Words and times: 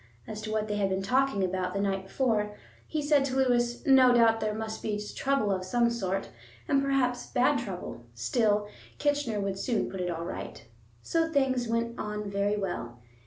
As 0.25 0.41
to 0.41 0.51
what 0.51 0.67
they 0.67 0.77
had 0.77 0.89
been 0.89 1.03
talking 1.03 1.43
about 1.43 1.75
the 1.75 1.79
night 1.79 2.05
before, 2.07 2.55
he 2.87 3.03
said 3.03 3.23
to 3.25 3.35
Lewis, 3.35 3.85
no 3.85 4.11
doubt 4.15 4.39
there 4.39 4.55
must 4.55 4.81
be 4.81 4.99
trouble 5.15 5.51
of 5.51 5.63
some 5.63 5.91
sort, 5.91 6.29
and 6.67 6.81
perhaps 6.81 7.27
bad 7.27 7.59
trouble; 7.59 8.01
still, 8.15 8.67
Kitchener 8.97 9.39
would 9.39 9.59
soon 9.59 9.91
put 9.91 10.01
it 10.01 10.09
all 10.09 10.25
right. 10.25 10.65
So 11.03 11.31
things 11.31 11.67
went 11.67 11.99
on 11.99 12.31
very 12.31 12.57
well. 12.57 12.97